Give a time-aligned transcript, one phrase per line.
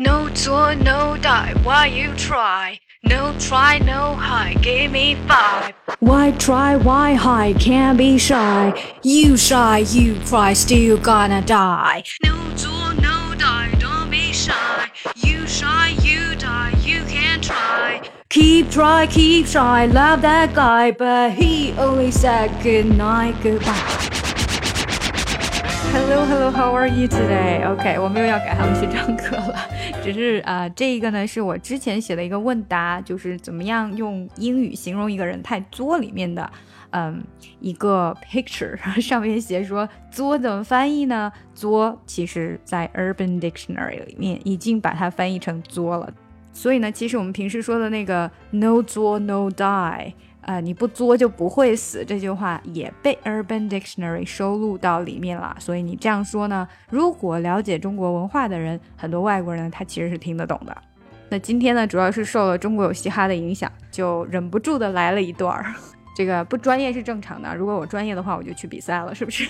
[0.00, 2.78] No 做 no die, why you try?
[3.02, 5.74] No try, no high, give me five.
[5.98, 6.76] Why try?
[6.76, 7.58] Why hide?
[7.58, 8.80] Can't be shy.
[9.02, 12.04] You shy, you cry, still gonna die.
[12.22, 14.86] No 做 no die, don't be shy.
[15.16, 18.00] You shy, you die, you can't try.
[18.28, 19.86] Keep try, keep try.
[19.86, 24.17] Love that guy, but he only said good night, goodbye.
[25.98, 27.66] Hello, hello, how are you today?
[27.66, 29.56] OK，我们又要改行去上课了。
[30.00, 36.48] 只是啊、这一个呢是我之前写的一个问答，就是怎么样用英语形容一个人太作里面的，
[36.90, 37.20] 嗯，
[37.58, 41.32] 一个 picture，上面写说作怎么翻译呢？
[41.52, 46.08] 作其实在 Urban Dictionary 里面已经把它翻译成作了。
[46.52, 50.12] 所以呢，其实我们平时说的那个 no 作 no die。
[50.48, 55.54] 啊，你不作就不会死这句话也被 Urban Dictionary 收录到里面了。
[55.60, 60.74] 所以你这样说呢，如果了解中国文化的人，很多外国人他其实是听得懂的。
[61.28, 65.74] 那今天呢，主要是受了中国有嘻哈的影响，就忍不住的来了一段儿。
[66.16, 69.46] 这个不专业是正常的，如果我专业的话，我就去比赛了，是不是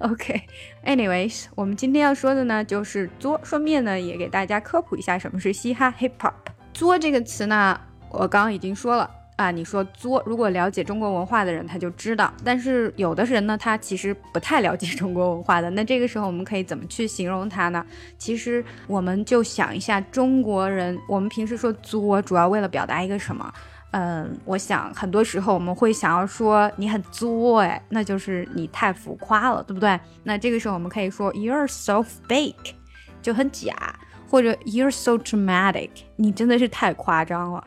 [0.00, 6.34] ？OK，anyways，我们今天要说的呢就是作，顺便呢也给大家科普一下什么是嘻哈 hip hop。
[6.74, 9.10] 作这个词呢，我刚刚已经说了。
[9.36, 17.84] 啊，你说作，如果了解中国文化的人他就知道，但是有的人呢，他其实不太了解中国文化的，那这个时候我们可以怎么去形容他呢？
[18.16, 23.52] 其实我们就想一下，中国人，我们平时说作，主要为了表达一个什么？
[23.90, 29.98] 嗯，我想很多时候我们会想要说你很作，哎，那就是你太浮夸了，对不对？
[30.24, 32.74] 那这个时候我们可以说 you're so fake，
[33.22, 33.72] 就很假，
[34.28, 37.64] 或者 you're so dramatic，你真的是太夸张了。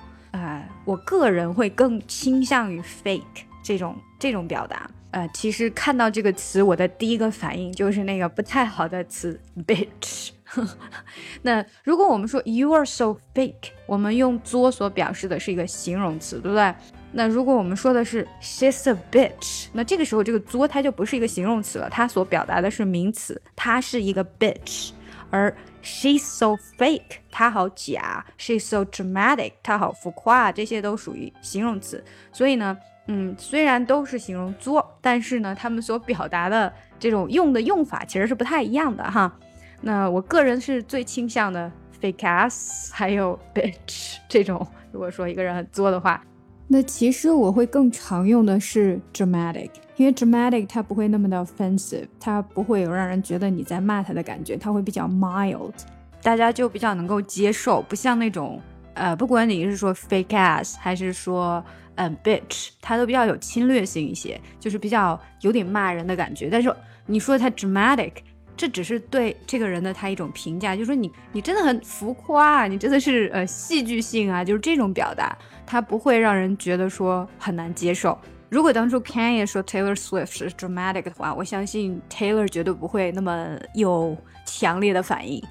[0.87, 3.21] 我个人会更倾向于 fake
[3.61, 4.89] 这种这种表达。
[5.11, 10.29] 呃，其实看到这个词，我的第一个反应就是那个不太好的词 bitch。
[11.43, 16.73] 那如果我们说 you are so fake，我们用作所表示的是一个形容词，对不对？
[17.11, 24.91] 那如果我们说的是 she's a bitch，那这个时候这个作它就不是一个形容词了，它所表达的是名词，它是一个 bitch，
[25.29, 30.51] 而 She's so fake，她好假；She's so dramatic，她好浮夸。
[30.51, 32.03] 这些都属于形容词。
[32.33, 32.77] 所以呢，
[33.07, 39.33] 嗯，虽然都是形容作，但是呢，他们所表达的这种用的用法其实是不太一样的哈。
[39.81, 41.71] 那我个人是最倾向的
[42.01, 44.65] fake ass，还有 bitch 这种。
[44.91, 46.21] 如果说一个人很作的话。
[46.67, 55.73] 那其实我会更常用的是 dramatic，因为 dramatic 它不会那么的 offensive，它不会有让人觉得你在骂他的感觉，它会比较 mild，
[56.21, 58.61] 大家就比较能够接受，不像那种
[58.93, 61.63] 呃，不管你是说 fake ass 还是说
[61.95, 66.49] 嗯 bitch，它都比较有侵略性一些，就是比较有点骂人的感觉。
[66.49, 66.73] 但是
[67.07, 68.11] 你说它 dramatic，
[68.55, 75.35] 这只是对这个人的他一种评价，就是说你你真的很浮夸，你真的是呃戏剧性啊，就是这种表达。
[75.65, 78.17] 它不会让人觉得说很难接受。
[78.49, 84.15] 如果当初 Kanye 说 Taylor Swift 是 dramatic 的话，我相信 Taylor 绝对不会那么有
[84.45, 85.43] 强烈的反应。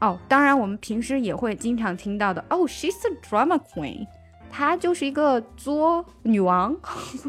[0.00, 4.06] 哦，当然我们平时也会经常听到的，哦，she's a drama queen，
[4.50, 6.76] 她就是一个作女王，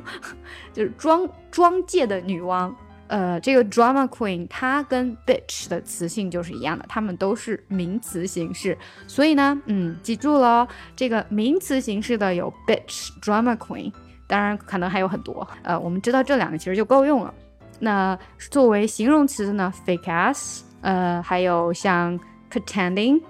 [0.73, 2.75] 就是装装界的女王。
[3.07, 8.77] 呃，这个 drama queen 它跟 bitch 的词性就是一样的，它们都是名词形式。
[9.07, 13.93] 所以呢，嗯，记住了，这个名词形式的有 bitch、drama queen，
[14.27, 15.47] 当然可能还有很多。
[15.63, 17.33] 呃，我们知道这两个其实就够用了。
[17.79, 22.19] 那作为形容词的呢，fake ass，呃，还有像
[22.51, 23.21] pretending、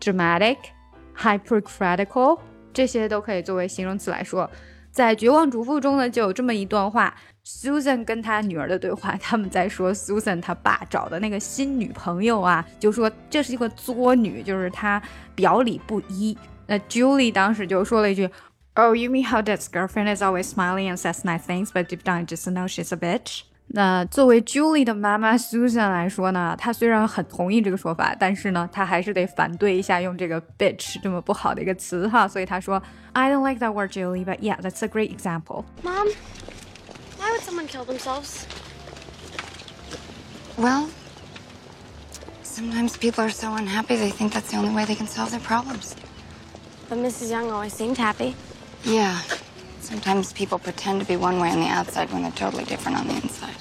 [0.00, 0.56] dramatic、
[1.16, 2.38] hypercritical
[2.72, 4.50] 这些都可以作为形容词来说。
[4.90, 7.14] 在《绝望主妇》中呢，就有这么一段话。
[7.46, 15.02] Susan 跟他女儿的对话，他们在说 Susan 他爸找的那个新女朋友啊，就说这是一个作女，就是她
[15.34, 16.34] 表里不一。
[16.66, 18.30] 那 Julie 当时就说了一句
[18.75, 22.03] ，Oh, you mean how Dad's girlfriend is always smiling and says nice things, but deep
[22.03, 23.43] down just know she's a bitch？
[23.71, 32.27] 那作为 Julie 的妈妈 Susan 来说呢，她虽然很同意这个说法，但是呢，她还是得反对一下用这个 bitch 这么不好的一个词哈。
[32.27, 32.81] 所以她说，
[33.13, 35.65] I don't like that word, Julie, but yeah, that's a great example.
[35.83, 36.07] Mom.
[37.19, 38.47] Why would someone kill themselves?
[40.57, 40.87] Well,
[42.43, 45.41] sometimes people are so unhappy they think that's the only way they can solve their
[45.41, 45.95] problems.
[46.89, 47.29] But Mrs.
[47.29, 48.33] Young always seemed happy.
[48.83, 49.19] Yeah.
[49.81, 53.07] Sometimes people pretend to be one way on the outside when they're totally different on
[53.07, 53.55] the inside.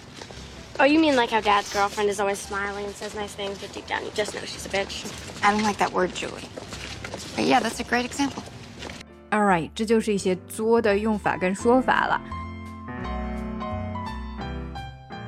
[0.80, 3.72] Oh, you mean like how Dad's girlfriend is always smiling and says nice things, but
[3.72, 5.04] deep down you just know she's a bitch?
[5.42, 6.48] I don't like that word, Julie.
[7.34, 8.42] But yeah, that's a great example.
[9.30, 12.20] Alright，这就是一些作的用法跟说法了。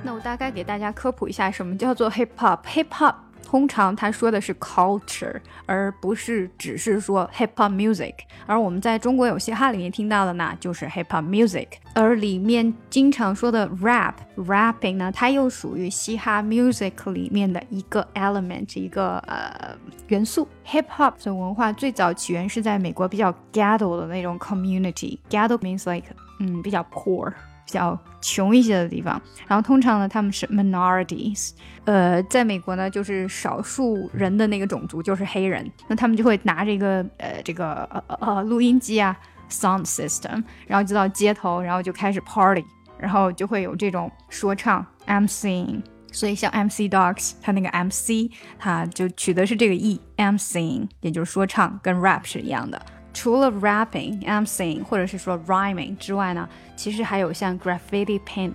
[0.02, 3.14] 那我大概给大家科普一下，什么叫做 hip hop？hip hop
[3.55, 8.13] 通常他说的是 culture，而不是只是说 hip hop music。
[8.45, 11.67] 而我们在中国有嘻哈里面听到的呢，就是 hip hop music。
[11.93, 19.73] 而里面经常说的 rap rapping 呢，它又属于嘻哈 music 里面的一个 element，一个呃
[20.07, 20.45] 元素。
[20.67, 25.17] hip hop 的文化最早起源是在美国比较 ghetto 的那种 community。
[25.29, 26.09] ghetto means like
[26.41, 27.31] 嗯比较 poor。
[27.65, 31.51] 比较穷一些的地方，然后通常呢，他们是 minorities，
[31.85, 39.17] 呃，在美国呢，就是少数人的那个种族就是黑人，那他们就会拿这个呃这个呃呃录音机啊
[39.49, 42.63] sound system，然后就到街头，然后就开始 party，
[42.97, 52.81] 然后就会有这种说唱，MCN 所以像 MC Dogs，他那个 MC，他就取的是这个 E，MCN 也就是说唱，跟 rap 是一样的。
[53.15, 58.51] 除了 rapping、MCing 或者是说 rhyming 之外呢，其实还有像 graffiti paint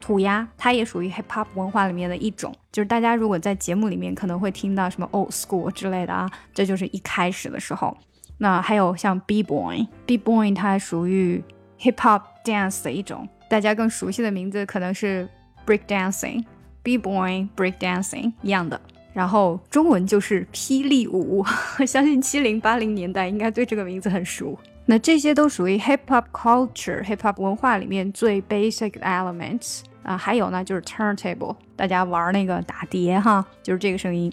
[0.00, 2.52] 涂鸦，它也属于 hip hop 文化里面的一种。
[2.72, 7.96] 就是大家如果在节目里面可能会听到什么 old school 之类的啊，这就是一开始的时候。
[8.38, 11.40] 那还有像 b boy，b boy 它属于
[11.78, 15.28] hip hop dance 的一种，大家更熟悉的名字可能是
[15.64, 18.80] break dancing，b boy break dancing 一样的。
[19.12, 21.44] 然后中文就是霹雳舞，
[21.86, 24.58] 相信七零八零年代应该对这个名字很熟。
[24.86, 30.16] 那这些都属于 hip hop culture、hip hop 文化里面最 basic elements 啊。
[30.16, 34.32] 还有呢，就是 turntable，大家玩那个打碟哈，就是这个声音。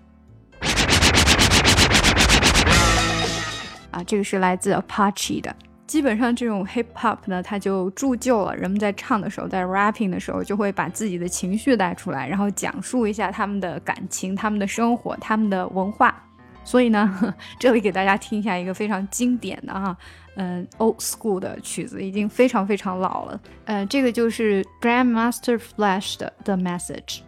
[3.92, 5.56] 啊，这个是来自 Apache 的。
[5.89, 16.15] 基本上这种 hip hop 呢，它就铸就了人们在唱的时候，在 rapping 的时候，就会把自己的情绪带出来，然后讲述一下他们的感情、他们的生活、他们的文化。
[16.63, 19.97] 所以呢， 这里给大家听一下一个非常经典的哈，
[20.36, 23.41] 嗯，old school 的曲子，已经非常非常老了。
[23.65, 27.21] 呃，这个就是 Grandmaster Flash 的 The Message。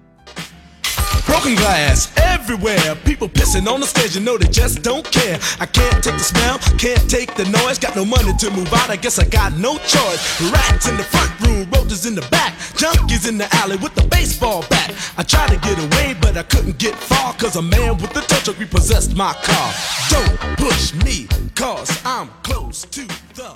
[1.40, 2.94] Broken glass everywhere.
[3.04, 5.38] People pissing on the stage, you know they just don't care.
[5.60, 7.78] I can't take the smell, can't take the noise.
[7.78, 10.20] Got no money to move out, I guess I got no choice.
[10.52, 12.52] Rats in the front room, roaches in the back.
[12.76, 14.92] Junkies in the alley with the baseball bat.
[15.16, 17.32] I tried to get away, but I couldn't get far.
[17.34, 19.72] Cause a man with a tow truck repossessed my car.
[20.10, 23.02] Don't push me, cause I'm close to
[23.34, 23.52] the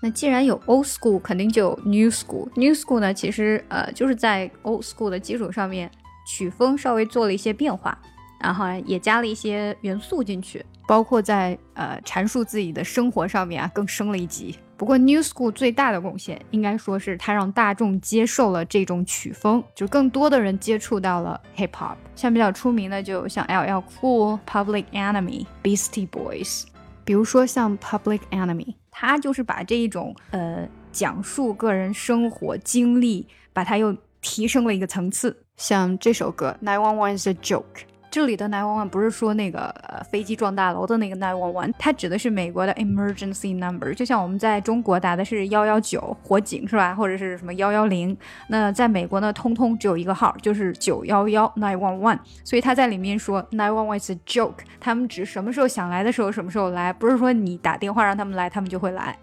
[0.00, 5.90] 那既然有 old school，肯定就有 new school。new school 呢，其实呃就是在 old school 的基础上面
[6.25, 7.97] 曲风稍微做了一些变化，
[8.39, 14.57] 然后也加了一些元素进去，包括在呃阐述自己的生活上面啊更升了一级。
[14.75, 21.95] 不过 New School 最大的贡献应该说是它让大众接受了这种曲风，就更多的人接触到了 Hip Hop。
[22.15, 26.63] 像比较出名的就像 LL Cool、Public Enemy、Beastie Boys。
[27.05, 35.42] 比如说像 Public Enemy，他就是把这一种呃讲述个人生活经历，把它又提升了一个层次。
[35.57, 37.61] 像这首歌《Nine One One Is a Joke》，
[38.09, 48.17] 这里的 Nine One One 不是说那个呃飞机撞大楼的那个 Nine One One，它指的是美国的 emergency number，就像我们在中国打的是幺幺九火警是吧，或者是什么幺幺零，
[48.47, 59.17] 那在美国呢，通通只有一个号，就是九幺幺 Nine One One，所以他在里面说 Nine One One is a joke，他们指什么时候想来的时候什么时候来，不是说你打电话让他们来，他们就会来。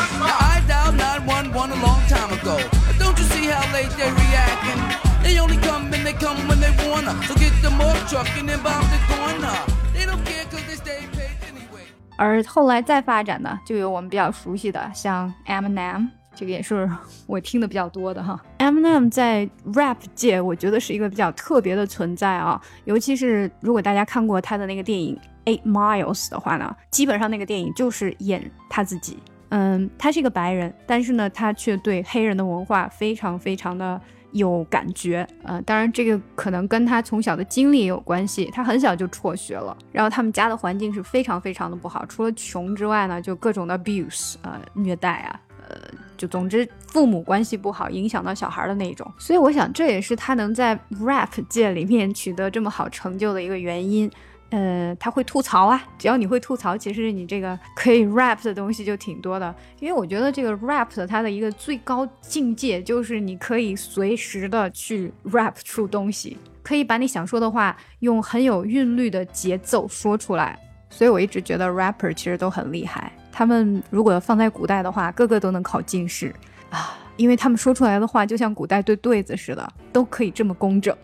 [1.56, 2.57] 911 a long time ago.
[3.00, 4.78] Don't you see how late they're reacting?
[5.24, 7.16] They only come and they come when they wanna.
[7.24, 9.56] So get the morgue truck and then bomb the corner.
[9.94, 11.85] They don't care cause they stay paid anyway.
[12.18, 16.92] 而后来再发展呢，就有我们比较熟悉的，像 Eminem，这个也是
[17.26, 18.38] 我听的比较多的哈。
[18.57, 29.18] Eminem 在 rap 界，我觉得是一个比较特别的存在啊，尤其是如果大家看过他的那个电影 Eight Miles 的话呢，基本上那个电影就是演他自己。
[29.49, 35.25] 嗯，他是一个白人，但是呢，他却对黑人的文化非常非常的有感觉。
[35.44, 38.49] 呃，当然这个可能跟他从小的经历也有关系。
[38.54, 45.78] 他很小就辍学了，然后他们家的环境是非常非常的不好，除了穷之外呢，就各种的 abuse，呃，虐待啊，呃，
[46.18, 49.09] 就总之父母关系不好，影响到小孩的那种。
[49.18, 54.11] 所以我想这也是他能在 rap 界里面取得这么好成就的一个原因。
[54.52, 59.54] 呃，他会吐槽啊，只要你会吐槽，其实你这个可以 rap 的东西就挺多的。
[59.80, 70.57] 因为我觉得这个 rap 的它的一个最高境界就是你可以随时的去 rap 出东西，可以把你想说的话用很有韵律的节奏说出来。
[70.87, 76.33] 所以我一直觉得 rapper 其实都很厉害，他们如果放在古代的话，个个都能考进士
[76.69, 80.95] 啊，因为他们说出来的话就像古代对对子似的，都可以这么工整。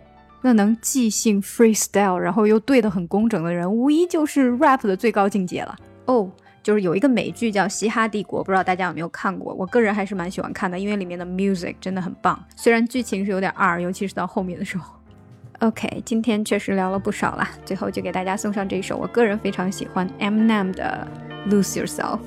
[0.41, 5.75] 那能即兴 freestyle，然后又对得很工整的人，无疑就是 rap 的最高境界了。
[6.05, 6.29] 哦，
[6.63, 9.53] 就是有一个美剧叫《嘻哈帝国》，不知道大家有没有看过？
[9.53, 12.43] 我个人还是蛮喜欢看的，因为里面的 music 真的很棒。
[12.55, 14.93] 虽然剧情是有点二，尤其是到后面的时候。
[15.61, 21.07] OK，今天确实聊了不少啦，最后就给大家送上这一首我个人非常喜欢 Eminem 的
[21.51, 22.17] 《Lose Yourself》。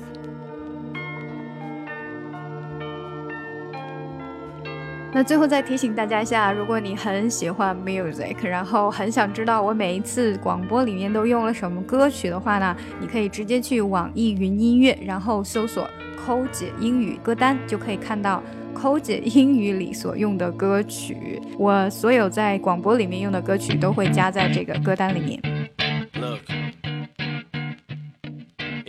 [5.15, 18.43] 那最后再提醒大家一下，如果你很喜欢 music，然后很想知道我每一次广播里面都用了什么歌曲的话呢，你可以直接去网易云音乐，然后搜索“抠姐英语歌单”，就可以看到
[18.73, 21.41] 抠姐英语里所用的歌曲。
[21.57, 25.54] 我所有在广播里面用的歌曲都会加在这个歌单里面。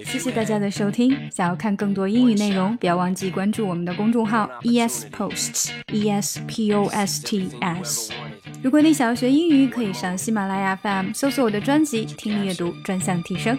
[0.07, 1.15] 谢谢大家的收听。
[1.31, 8.13] 想要看更多英语内容，不要忘记关注我们的公众号 ES Posts E S P O S T S。
[8.63, 13.59] 如果你想要学英语，可以上喜马拉雅 FM 搜索我的专辑《听力阅读专项提升》。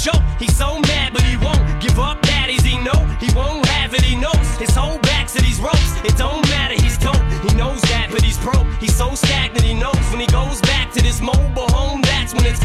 [0.00, 0.22] choke.
[0.38, 2.22] He's so mad, but he won't give up.
[2.22, 4.02] Daddies, he know he won't have it.
[4.02, 5.92] He knows his whole back to these ropes.
[6.04, 6.74] It don't matter.
[6.80, 7.20] He's dope.
[7.46, 8.66] He knows that, but he's broke.
[8.80, 9.64] He's so stagnant.
[9.64, 12.00] He knows when he goes back to this mobile home.
[12.02, 12.60] That's when it's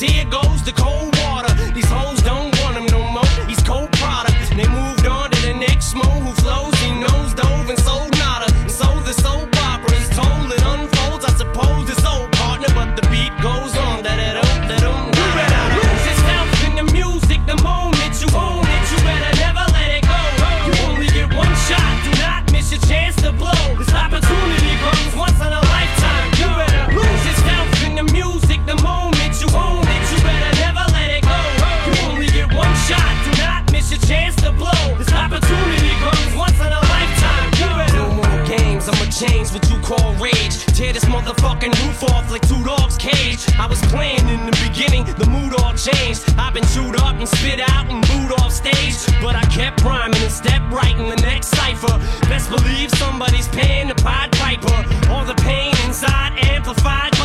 [0.00, 1.19] here goes the cold
[56.70, 57.19] amplified